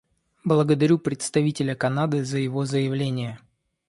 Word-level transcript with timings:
Благодарю 0.43 0.97
представителя 0.97 1.75
Канады 1.75 2.25
за 2.25 2.39
его 2.39 2.65
заявление. 2.65 3.37